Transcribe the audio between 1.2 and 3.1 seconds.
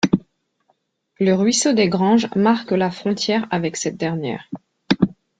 ruisseau des Granges marque la